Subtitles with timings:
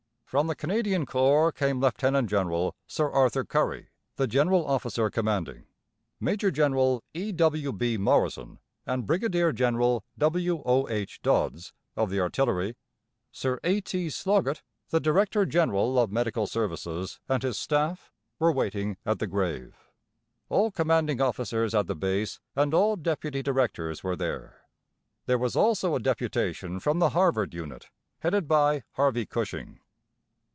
[0.31, 1.97] From the Canadian Corps came Lieut.
[1.97, 5.65] General Sir Arthur Currie, the General Officer Commanding;
[6.21, 7.33] Major General E.
[7.33, 7.73] W.
[7.73, 7.97] B.
[7.97, 10.61] Morrison, and Brigadier General W.
[10.65, 10.87] O.
[10.87, 11.21] H.
[11.21, 12.77] Dodds, of the Artillery.
[13.33, 13.81] Sir A.
[13.81, 14.07] T.
[14.09, 18.09] Sloggett, the Director General of Medical Services, and his Staff
[18.39, 19.75] were waiting at the grave.
[20.47, 24.61] All Commanding Officers at the Base, and all Deputy Directors were there.
[25.25, 27.89] There was also a deputation from the Harvard Unit
[28.19, 29.79] headed by Harvey Cushing.